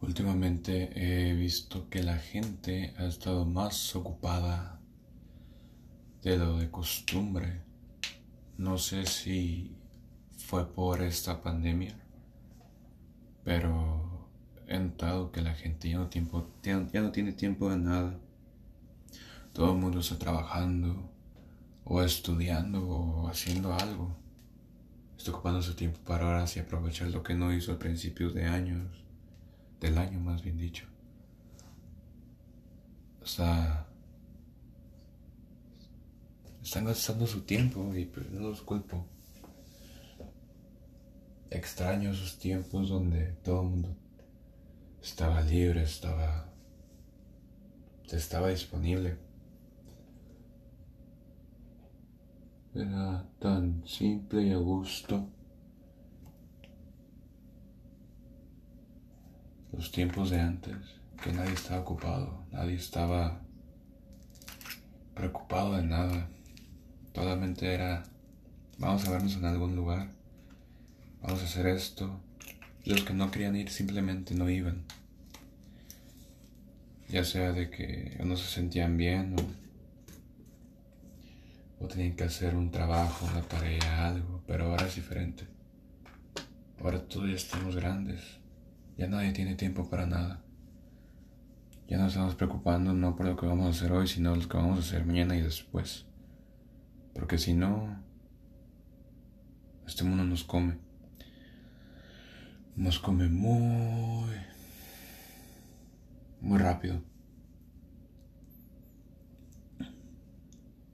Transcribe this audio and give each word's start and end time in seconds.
Últimamente 0.00 0.92
he 0.94 1.34
visto 1.34 1.88
que 1.90 2.04
la 2.04 2.18
gente 2.18 2.94
ha 2.98 3.06
estado 3.06 3.44
más 3.44 3.96
ocupada 3.96 4.80
de 6.22 6.38
lo 6.38 6.58
de 6.58 6.70
costumbre. 6.70 7.62
No 8.56 8.78
sé 8.78 9.06
si 9.06 9.76
fue 10.36 10.72
por 10.72 11.02
esta 11.02 11.42
pandemia, 11.42 11.98
pero 13.42 14.28
he 14.68 14.78
notado 14.78 15.32
que 15.32 15.42
la 15.42 15.54
gente 15.54 15.90
ya 15.90 15.98
no, 15.98 16.08
ya 16.62 17.00
no 17.02 17.10
tiene 17.10 17.32
tiempo 17.32 17.68
de 17.68 17.78
nada. 17.78 18.20
Todo 19.52 19.72
el 19.72 19.78
mundo 19.78 19.98
está 19.98 20.16
trabajando 20.16 21.10
o 21.84 22.02
estudiando 22.04 22.88
o 22.88 23.28
haciendo 23.28 23.74
algo. 23.74 24.16
Está 25.16 25.32
ocupando 25.32 25.60
su 25.60 25.74
tiempo 25.74 25.98
para 26.06 26.26
ahora 26.26 26.44
y 26.54 26.60
aprovechar 26.60 27.08
lo 27.08 27.24
que 27.24 27.34
no 27.34 27.52
hizo 27.52 27.72
al 27.72 27.78
principio 27.78 28.30
de 28.30 28.44
años 28.44 29.07
del 29.80 29.98
año 29.98 30.20
más 30.20 30.42
bien 30.42 30.58
dicho. 30.58 30.86
O 33.22 33.26
sea, 33.26 33.86
están 36.62 36.86
gastando 36.86 37.26
su 37.26 37.42
tiempo 37.42 37.94
y 37.94 38.04
pues, 38.06 38.30
no 38.30 38.48
los 38.48 38.62
culpo. 38.62 39.04
Extraño 41.50 42.10
esos 42.10 42.38
tiempos 42.38 42.90
donde 42.90 43.32
todo 43.42 43.62
el 43.62 43.68
mundo 43.68 43.96
estaba 45.02 45.40
libre, 45.40 45.82
estaba, 45.82 46.46
estaba 48.10 48.48
disponible. 48.48 49.16
Era 52.74 53.26
tan 53.38 53.82
simple 53.86 54.42
y 54.42 54.52
a 54.52 54.58
gusto. 54.58 55.26
Los 59.72 59.92
tiempos 59.92 60.30
de 60.30 60.40
antes, 60.40 60.76
que 61.22 61.32
nadie 61.32 61.52
estaba 61.52 61.80
ocupado, 61.80 62.44
nadie 62.50 62.74
estaba 62.74 63.40
preocupado 65.14 65.76
de 65.76 65.82
nada. 65.82 66.28
Totalmente 67.12 67.74
era, 67.74 68.04
vamos 68.78 69.06
a 69.06 69.10
vernos 69.10 69.36
en 69.36 69.44
algún 69.44 69.76
lugar, 69.76 70.10
vamos 71.22 71.40
a 71.40 71.44
hacer 71.44 71.66
esto. 71.66 72.20
Los 72.84 73.02
que 73.02 73.12
no 73.12 73.30
querían 73.30 73.56
ir 73.56 73.70
simplemente 73.70 74.34
no 74.34 74.48
iban. 74.48 74.84
Ya 77.08 77.24
sea 77.24 77.52
de 77.52 77.70
que 77.70 78.18
no 78.24 78.36
se 78.36 78.46
sentían 78.46 78.96
bien 78.96 79.34
o, 79.38 81.84
o 81.84 81.88
tenían 81.88 82.16
que 82.16 82.24
hacer 82.24 82.54
un 82.54 82.70
trabajo, 82.70 83.26
una 83.26 83.42
tarea, 83.42 84.08
algo, 84.08 84.42
pero 84.46 84.66
ahora 84.66 84.86
es 84.86 84.94
diferente. 84.94 85.46
Ahora 86.80 87.02
todos 87.02 87.28
ya 87.28 87.34
estamos 87.34 87.76
grandes 87.76 88.38
ya 88.98 89.06
nadie 89.06 89.32
tiene 89.32 89.54
tiempo 89.54 89.88
para 89.88 90.06
nada. 90.06 90.42
Ya 91.86 91.98
no 91.98 92.08
estamos 92.08 92.34
preocupando 92.34 92.92
no 92.92 93.14
por 93.14 93.26
lo 93.26 93.36
que 93.36 93.46
vamos 93.46 93.66
a 93.66 93.70
hacer 93.70 93.92
hoy, 93.92 94.08
sino 94.08 94.34
lo 94.34 94.46
que 94.46 94.56
vamos 94.56 94.78
a 94.78 94.80
hacer 94.82 95.06
mañana 95.06 95.36
y 95.36 95.40
después. 95.40 96.04
Porque 97.14 97.38
si 97.38 97.54
no, 97.54 98.02
este 99.86 100.02
mundo 100.02 100.24
nos 100.24 100.42
come. 100.42 100.78
Nos 102.74 102.98
come 102.98 103.28
muy, 103.28 104.34
muy 106.40 106.58
rápido. 106.58 107.00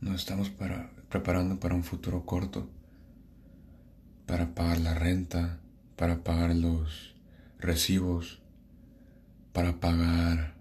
Nos 0.00 0.16
estamos 0.16 0.48
para, 0.48 0.90
preparando 1.10 1.60
para 1.60 1.74
un 1.74 1.84
futuro 1.84 2.24
corto, 2.24 2.70
para 4.26 4.54
pagar 4.54 4.80
la 4.80 4.94
renta, 4.94 5.60
para 5.96 6.24
pagar 6.24 6.56
los 6.56 7.09
recibos 7.60 8.42
para 9.52 9.78
pagar 9.80 10.54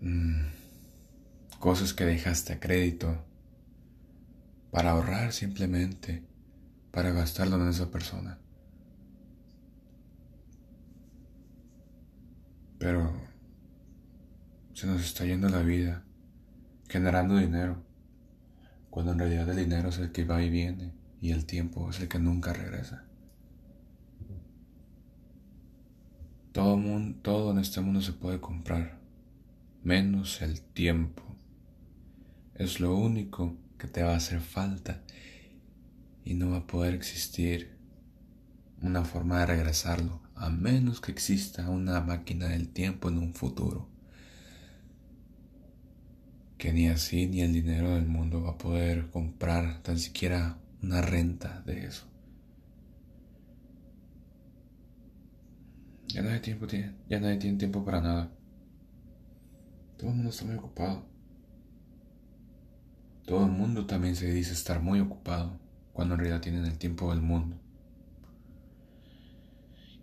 mm, 0.00 0.46
cosas 1.58 1.94
que 1.94 2.04
dejaste 2.04 2.54
a 2.54 2.60
crédito, 2.60 3.24
para 4.70 4.90
ahorrar 4.90 5.32
simplemente, 5.32 6.24
para 6.90 7.12
gastarlo 7.12 7.56
en 7.56 7.68
esa 7.68 7.90
persona. 7.90 8.38
Pero 12.78 13.12
se 14.74 14.86
nos 14.86 15.02
está 15.02 15.24
yendo 15.24 15.48
la 15.48 15.62
vida 15.62 16.04
generando 16.88 17.36
dinero, 17.36 17.82
cuando 18.90 19.12
en 19.12 19.20
realidad 19.20 19.48
el 19.48 19.56
dinero 19.56 19.88
es 19.88 19.98
el 19.98 20.12
que 20.12 20.24
va 20.24 20.42
y 20.42 20.50
viene 20.50 20.92
y 21.20 21.30
el 21.30 21.46
tiempo 21.46 21.88
es 21.88 22.00
el 22.00 22.08
que 22.08 22.18
nunca 22.18 22.52
regresa. 22.52 23.04
Todo, 26.52 26.76
mundo, 26.76 27.18
todo 27.22 27.50
en 27.52 27.58
este 27.58 27.80
mundo 27.80 28.02
se 28.02 28.12
puede 28.12 28.38
comprar, 28.38 28.98
menos 29.82 30.42
el 30.42 30.60
tiempo. 30.60 31.22
Es 32.54 32.78
lo 32.78 32.94
único 32.94 33.56
que 33.78 33.88
te 33.88 34.02
va 34.02 34.12
a 34.12 34.16
hacer 34.16 34.40
falta 34.40 35.00
y 36.26 36.34
no 36.34 36.50
va 36.50 36.58
a 36.58 36.66
poder 36.66 36.92
existir 36.92 37.78
una 38.82 39.02
forma 39.02 39.40
de 39.40 39.46
regresarlo, 39.46 40.20
a 40.34 40.50
menos 40.50 41.00
que 41.00 41.10
exista 41.12 41.70
una 41.70 42.02
máquina 42.02 42.48
del 42.48 42.68
tiempo 42.68 43.08
en 43.08 43.16
un 43.16 43.32
futuro. 43.32 43.88
Que 46.58 46.74
ni 46.74 46.88
así 46.88 47.26
ni 47.26 47.40
el 47.40 47.54
dinero 47.54 47.94
del 47.94 48.06
mundo 48.06 48.42
va 48.42 48.50
a 48.50 48.58
poder 48.58 49.08
comprar 49.10 49.82
tan 49.82 49.98
siquiera 49.98 50.58
una 50.82 51.00
renta 51.00 51.62
de 51.64 51.86
eso. 51.86 52.11
Ya 56.12 56.20
nadie, 56.20 56.40
tiene, 56.40 57.38
tiene 57.38 57.56
tiempo 57.56 57.82
para 57.84 58.02
nada. 58.02 58.30
Todo 59.96 60.10
el 60.10 60.16
mundo 60.16 60.28
está 60.28 60.44
muy 60.44 60.56
ocupado. 60.56 61.06
Todo 63.24 63.46
el 63.46 63.52
mundo 63.52 63.86
también 63.86 64.14
se 64.14 64.30
dice 64.30 64.52
estar 64.52 64.82
muy 64.82 65.00
ocupado 65.00 65.58
cuando 65.94 66.14
en 66.14 66.20
realidad 66.20 66.42
tienen 66.42 66.66
el 66.66 66.76
tiempo 66.76 67.10
del 67.10 67.22
mundo. 67.22 67.56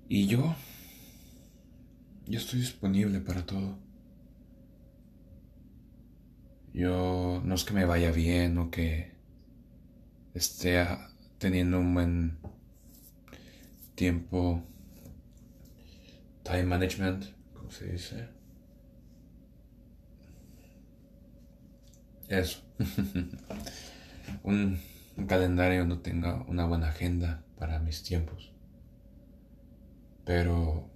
Y 0.08 0.26
yo, 0.26 0.56
yo 2.26 2.40
estoy 2.40 2.62
disponible 2.62 3.20
para 3.20 3.46
todo. 3.46 3.78
Yo 6.74 7.40
no 7.46 7.54
es 7.54 7.64
que 7.64 7.74
me 7.76 7.86
vaya 7.86 8.12
bien 8.12 8.58
o 8.58 8.72
que 8.72 9.12
esté 10.34 10.88
teniendo 11.38 11.80
un 11.80 11.94
buen 11.94 12.38
tiempo 13.94 14.64
time 16.50 16.64
management, 16.64 17.26
¿cómo 17.54 17.70
se 17.70 17.92
dice? 17.92 18.28
Eso. 22.28 22.64
un, 24.44 24.80
calendario 25.28 25.86
no 25.86 26.00
tenga 26.00 26.44
una 26.48 26.66
buena 26.66 26.90
agenda 26.90 27.44
para 27.60 27.78
mis 27.78 28.02
tiempos. 28.02 28.52
Pero, 30.26 30.90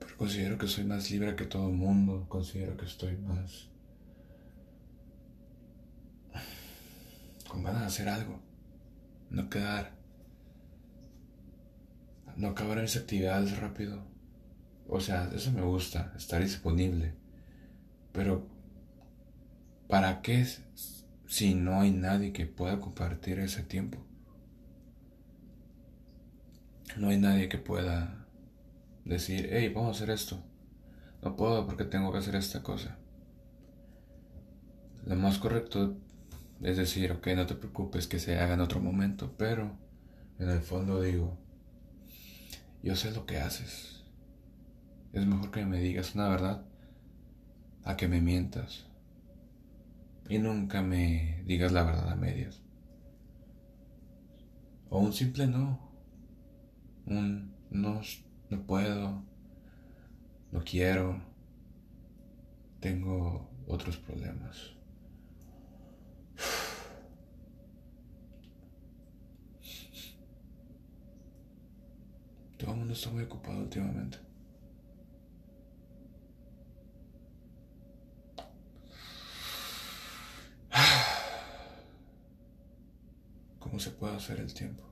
pero 0.00 0.16
considero 0.18 0.58
que 0.58 0.66
soy 0.66 0.84
más 0.84 1.10
libre 1.10 1.34
que 1.34 1.46
todo 1.46 1.68
el 1.70 1.76
mundo. 1.76 2.26
Considero 2.28 2.76
que 2.76 2.84
estoy 2.84 3.16
más 3.16 3.70
con 7.48 7.62
ganas 7.62 7.80
de 7.80 7.86
hacer 7.86 8.08
algo. 8.10 8.38
No 9.30 9.48
quedar 9.48 10.01
no 12.36 12.48
acabar 12.48 12.80
mis 12.80 12.96
actividades 12.96 13.58
rápido. 13.58 14.02
O 14.88 15.00
sea, 15.00 15.30
eso 15.34 15.52
me 15.52 15.62
gusta, 15.62 16.12
estar 16.16 16.42
disponible. 16.42 17.14
Pero, 18.12 18.46
¿para 19.88 20.22
qué 20.22 20.46
si 21.26 21.54
no 21.54 21.80
hay 21.80 21.90
nadie 21.90 22.32
que 22.32 22.46
pueda 22.46 22.80
compartir 22.80 23.38
ese 23.38 23.62
tiempo? 23.62 23.98
No 26.96 27.08
hay 27.08 27.18
nadie 27.18 27.48
que 27.48 27.58
pueda 27.58 28.26
decir, 29.04 29.48
hey, 29.50 29.72
vamos 29.74 29.88
a 29.88 30.02
hacer 30.02 30.10
esto. 30.10 30.42
No 31.22 31.36
puedo 31.36 31.66
porque 31.66 31.84
tengo 31.84 32.12
que 32.12 32.18
hacer 32.18 32.36
esta 32.36 32.62
cosa. 32.62 32.98
Lo 35.06 35.16
más 35.16 35.38
correcto 35.38 35.96
es 36.62 36.76
decir, 36.76 37.10
ok, 37.10 37.28
no 37.34 37.46
te 37.46 37.54
preocupes 37.54 38.06
que 38.06 38.18
se 38.18 38.38
haga 38.38 38.54
en 38.54 38.60
otro 38.60 38.80
momento, 38.80 39.34
pero 39.36 39.76
en 40.38 40.48
el 40.48 40.60
fondo 40.60 41.00
digo, 41.00 41.36
yo 42.82 42.96
sé 42.96 43.12
lo 43.12 43.26
que 43.26 43.38
haces. 43.38 44.04
Es 45.12 45.26
mejor 45.26 45.50
que 45.50 45.64
me 45.64 45.78
digas 45.78 46.14
una 46.14 46.28
verdad 46.28 46.64
a 47.84 47.96
que 47.96 48.08
me 48.08 48.20
mientas. 48.20 48.86
Y 50.28 50.38
nunca 50.38 50.82
me 50.82 51.42
digas 51.46 51.72
la 51.72 51.84
verdad 51.84 52.10
a 52.10 52.16
medias. 52.16 52.60
O 54.88 54.98
un 54.98 55.12
simple 55.12 55.46
no. 55.46 55.78
Un 57.06 57.54
no, 57.70 58.00
no 58.50 58.66
puedo. 58.66 59.22
No 60.50 60.64
quiero. 60.64 61.22
Tengo 62.80 63.50
otros 63.66 63.96
problemas. 63.96 64.74
Todo 72.62 72.72
el 72.74 72.78
mundo 72.78 72.94
está 72.94 73.10
muy 73.10 73.24
ocupado 73.24 73.58
últimamente. 73.58 74.18
¿Cómo 83.58 83.80
se 83.80 83.90
puede 83.90 84.14
hacer 84.14 84.38
el 84.38 84.54
tiempo? 84.54 84.91